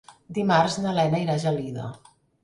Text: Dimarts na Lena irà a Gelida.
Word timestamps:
Dimarts 0.35 0.77
na 0.85 0.93
Lena 0.99 1.19
irà 1.25 1.35
a 1.39 1.43
Gelida. 1.43 1.85